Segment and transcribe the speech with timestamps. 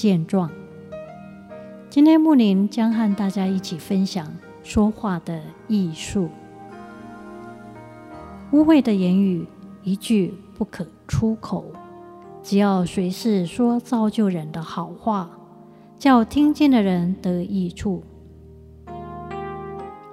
[0.00, 0.50] 健壮。
[1.90, 6.30] 今天木林将和大家一起分享说话的艺术。
[8.52, 9.46] 污秽的言语
[9.82, 11.66] 一句不可出口，
[12.42, 15.28] 只要随时说造就人的好话，
[15.98, 18.02] 叫听见的人得益处。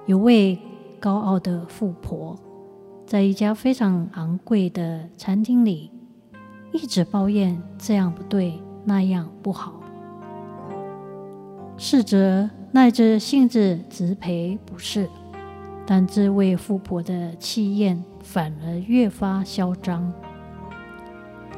[0.04, 0.58] 有位
[1.00, 2.38] 高傲的富婆，
[3.06, 5.90] 在一家非常昂贵的餐厅里，
[6.72, 9.77] 一直抱怨这样不对，那样不好。
[11.80, 15.08] 侍者耐着性子直赔不是，
[15.86, 20.12] 但这位富婆的气焰反而越发嚣张。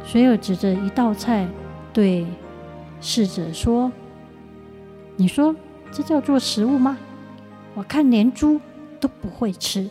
[0.04, 1.48] 随后指着一道菜
[1.90, 2.26] 对
[3.00, 3.90] 侍者说
[5.16, 5.56] ：“你说
[5.90, 6.98] 这叫做食物吗？
[7.74, 8.60] 我看连猪
[9.00, 9.88] 都不会吃。”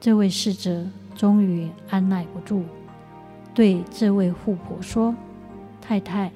[0.00, 2.62] 这位侍者终于按捺不住，
[3.52, 5.14] 对这位富婆说
[5.82, 6.32] ：“太太，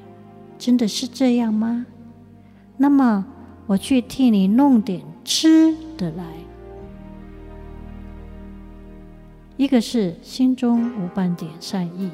[0.58, 1.86] 真的是这样吗？”
[2.80, 3.26] 那么，
[3.66, 6.24] 我去替你弄点吃的来。
[9.56, 12.10] 一个是心中无半点善意，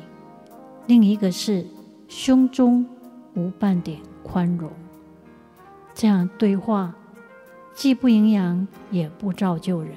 [0.86, 1.66] 另一个是
[2.08, 2.86] 胸中
[3.34, 4.70] 无半点宽容。
[5.92, 6.94] 这样对话，
[7.74, 9.92] 既不营养，也不造就人。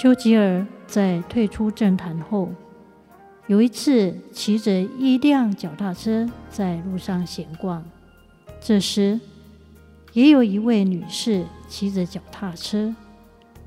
[0.00, 2.50] 丘吉尔在退出政坛后，
[3.48, 7.84] 有一次骑着一辆脚踏车在路上闲逛。
[8.60, 9.20] 这时，
[10.12, 12.94] 也有一位女士骑着脚踏车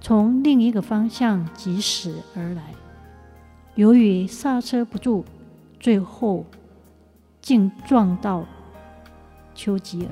[0.01, 2.73] 从另一个方向疾驶而来。
[3.75, 5.23] 由于刹车不住，
[5.79, 6.45] 最后
[7.39, 8.45] 竟撞到
[9.55, 10.11] 丘吉尔。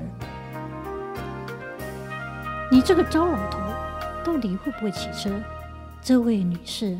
[2.70, 3.58] 你这个糟老头，
[4.24, 5.30] 到底会不会骑车？
[6.00, 6.98] 这位女士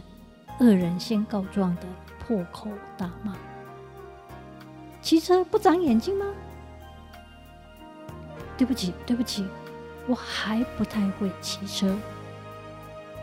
[0.60, 1.82] 恶人先告状的
[2.18, 2.68] 破口
[2.98, 3.34] 大骂
[5.00, 6.26] ：“骑车不长眼睛吗？”
[8.58, 9.46] 对不起，对不起，
[10.06, 11.96] 我还不太会骑车。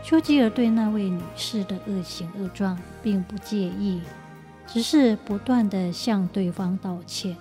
[0.02, 4.00] 丘吉尔对那位女士的恶行恶状并不介意，
[4.66, 7.36] 只是不断地向对方道歉。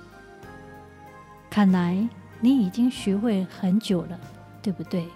[1.50, 2.08] 看来
[2.42, 4.20] 你已经学会很久了，
[4.62, 5.08] 对不对？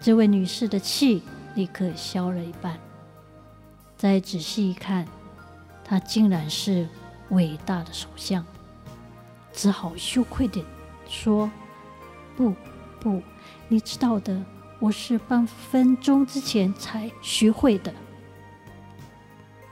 [0.00, 1.22] 这位女士的气
[1.54, 2.78] 立刻消了一半。
[3.96, 5.06] 再仔细一看，
[5.84, 6.88] 她竟然是
[7.28, 8.42] 伟大的首相，
[9.52, 10.64] 只好羞愧地。
[11.10, 11.50] 说
[12.38, 12.54] ：“不，
[13.00, 13.20] 不，
[13.66, 14.40] 你知道的，
[14.78, 17.92] 我是半分钟之前才学会的。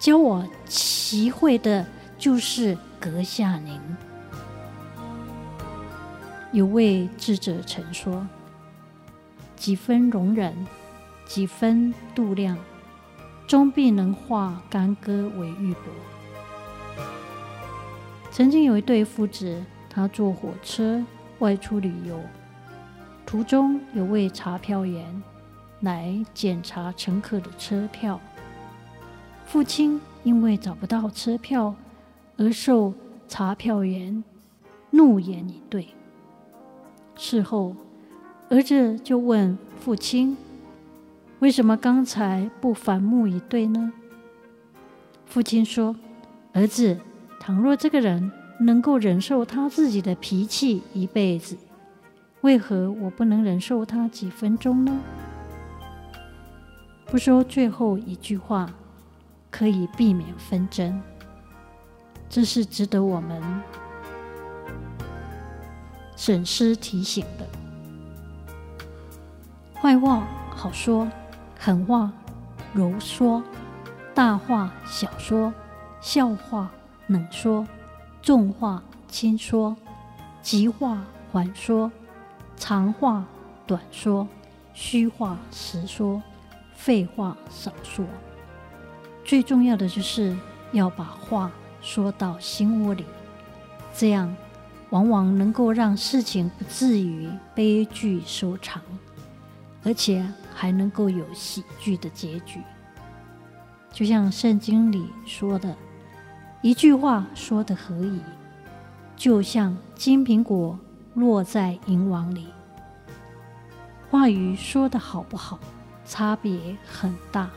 [0.01, 1.87] 教我习会的
[2.19, 3.81] 就是阁下您。”
[6.51, 8.27] 有位智者曾说
[9.55, 10.67] ：“几分容忍，
[11.25, 12.59] 几分度量，
[13.47, 15.77] 终必能化干戈为玉帛。”
[18.33, 21.05] 曾经有一对父子，他坐火车。
[21.39, 22.21] 外出旅游，
[23.25, 25.23] 途中有位查票员
[25.81, 28.21] 来检查乘客的车票。
[29.47, 31.75] 父亲因为找不到车票，
[32.37, 32.93] 而受
[33.29, 34.23] 查票员
[34.91, 35.89] 怒言以对。
[37.17, 37.75] 事后，
[38.51, 40.37] 儿子就问父亲
[41.41, 43.93] ：“为什么刚才不反目以对呢？”
[45.27, 45.97] 父亲说
[46.53, 46.99] ：“儿子，
[47.41, 48.31] 倘若这个人……”
[48.61, 51.57] 能够忍受他自己的脾气一辈子，
[52.41, 54.99] 为何我不能忍受他几分钟呢？
[57.07, 58.71] 不说最后一句话，
[59.51, 61.01] 可以避免纷争，
[62.29, 63.43] 这是值得我们
[66.17, 67.47] 审思提醒的。
[69.81, 71.09] 坏话好说，
[71.59, 72.13] 狠话
[72.75, 73.43] 柔说，
[74.13, 75.55] 大话小说，
[76.01, 76.71] 笑话
[77.07, 77.65] 冷说。
[78.29, 79.75] 重话轻说，
[80.43, 81.03] 急话
[81.33, 81.91] 缓说，
[82.59, 83.25] 长话
[83.67, 84.29] 短说，
[84.75, 86.23] 虚话实说，
[86.75, 88.05] 废话少说。
[89.25, 90.37] 最重要的就是
[90.73, 93.07] 要把话说到心窝里，
[93.95, 94.37] 这样
[94.91, 98.83] 往往能够让事情不至于悲剧收场，
[99.83, 100.23] 而且
[100.55, 102.61] 还能够有喜剧的结局。
[103.91, 105.75] 就像圣经里说的。
[106.61, 108.21] 一句话说的何以，
[109.17, 110.77] 就像金苹果
[111.15, 112.49] 落在银网里。
[114.11, 115.61] 话语说的好不好，
[116.05, 117.49] 差别很大。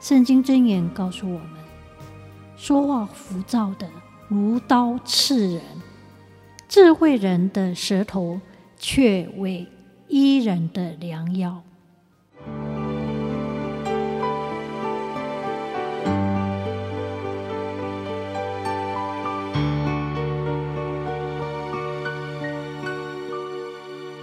[0.00, 1.50] 圣经箴言告诉我们：
[2.56, 3.88] 说话浮躁的
[4.28, 5.62] 如刀刺人，
[6.68, 8.40] 智慧人的舌头
[8.78, 9.66] 却为
[10.06, 11.62] 伊人的良药。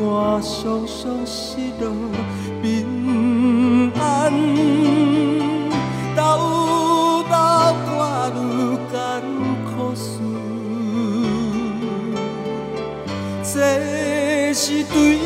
[0.00, 1.90] 我向上是个
[2.62, 4.32] 平安
[6.14, 6.22] 兜
[7.24, 7.34] 兜
[7.84, 8.32] 转
[8.88, 8.94] 转艰
[9.64, 10.20] 苦事。
[13.42, 15.17] 这是对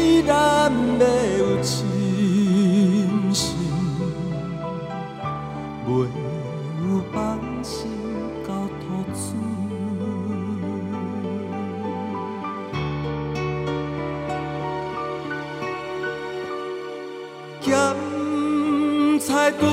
[19.62, 19.64] 拄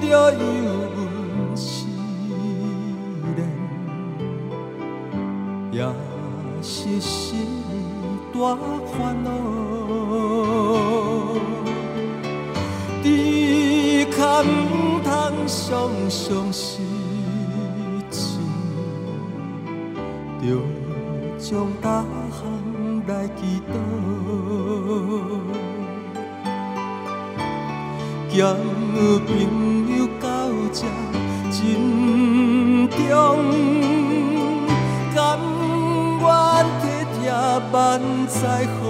[0.00, 0.38] 着油
[0.96, 1.86] 温时
[3.36, 3.38] 冷，
[5.70, 5.78] 也
[6.60, 7.46] 是心
[8.32, 8.56] 大
[8.86, 9.30] 烦恼，
[13.04, 13.06] 只
[14.10, 14.44] 可唔
[15.04, 15.06] 通
[15.46, 15.54] 常
[16.10, 16.82] 常失
[18.10, 18.18] 志，
[20.42, 20.44] 着
[21.38, 21.46] 将
[21.80, 22.42] 大项
[23.06, 23.72] 来祈祷，
[28.36, 28.54] 交
[29.26, 30.26] 朋友到
[30.70, 30.84] 这
[31.50, 31.56] 珍
[32.90, 33.00] 重，
[35.14, 35.16] 甘
[36.20, 36.22] 愿。
[37.72, 38.84] 万载好，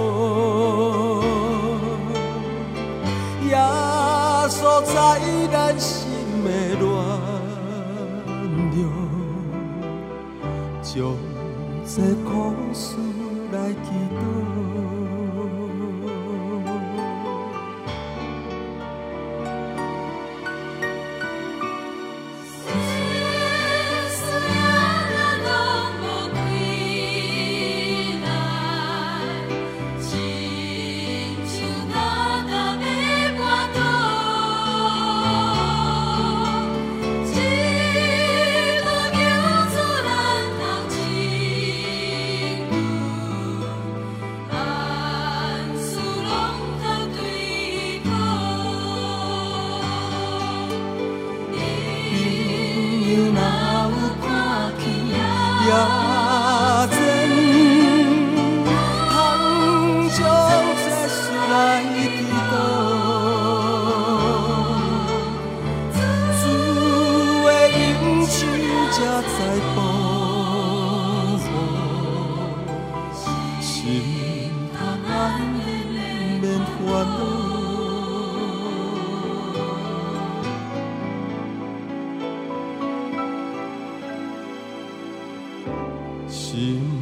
[3.47, 3.55] 耶
[4.49, 4.95] 稣在
[5.51, 6.11] 咱心
[6.43, 6.47] 的
[6.77, 6.85] 暖
[8.75, 8.77] 融，
[10.83, 10.93] 将
[11.85, 11.95] 这
[12.29, 12.29] 苦
[12.73, 12.96] 事
[86.57, 86.96] 心。